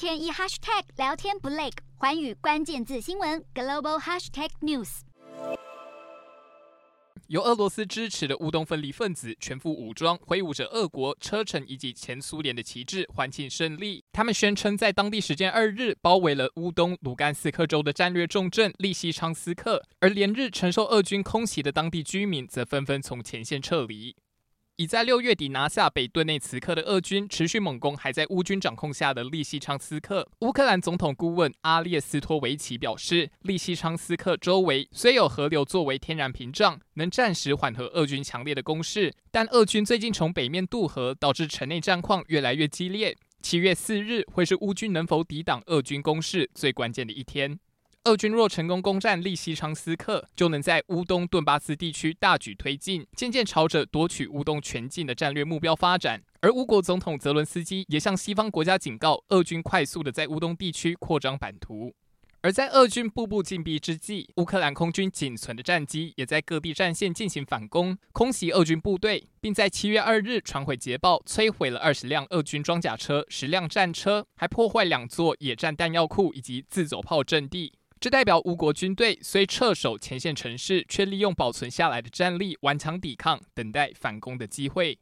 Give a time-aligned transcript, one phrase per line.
[0.00, 1.68] 天一 hashtag 聊天不累，
[1.98, 5.00] 寰宇关键字新闻 global hashtag news。
[7.26, 14.02] 由俄罗斯支持的乌东分离分子全副武装，挥舞着俄国、车臣以及前苏联的旗帜，欢庆胜利。
[14.10, 24.16] 他们宣称，在当地时间二日，包围了乌东卢甘斯克州的战略重镇利西昌斯克，而连日承受俄军空袭的当地居民则纷纷从前线撤离。
[24.80, 30.26] 已在六月底拿下北顿内茨克的俄军，持续猛攻还在乌军掌控下的利西昌斯克。
[30.38, 43.14] 乌克兰总统顾问阿列斯托维奇表示，利西昌斯克周围虽有河流作为天然屏障，能暂时缓和俄军强烈的攻势，但俄军最近从北面渡河，导致城内战况越来越激烈。
[43.42, 47.58] 七月四日会是乌军能否抵挡俄军攻势最关键的一天。
[48.04, 56.22] 俄军若成功攻占利西昌斯克，就能在乌东顿巴斯地区大举推进，渐渐朝着夺取乌东全境的战略目标发展。
[56.40, 61.92] 而乌国总统泽伦斯基也向西方国家警告，俄军快速的在乌东地区扩张版图。
[62.40, 77.74] 而在俄军步步进逼之际，乌克兰空军仅存的战机也在各地战线进行反攻，空袭俄军部队，并在七月二日传回捷报，摧毁了二十辆俄军装甲车、十辆战车，还破坏两座野战弹药库以及自走炮阵地。
[78.00, 84.98] 这代表吴国军队虽撤守前线城市，却利用保存下来的战力顽强抵抗，等待反攻的机会。